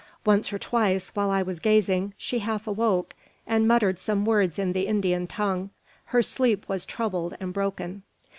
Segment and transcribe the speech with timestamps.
[0.25, 3.13] Once or twice, while I was gazing, she half awoke,
[3.45, 5.69] and muttered some words in the Indian tongue.
[6.05, 8.01] Her sleep was troubled and broken.